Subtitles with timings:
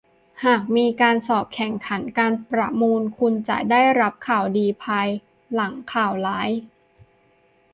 [0.43, 5.07] หากมีการสอบ การแข่งขัน การประมูล คุณจะได้รับข่าวดีภาย
[5.53, 6.49] หลังข่าวร้าย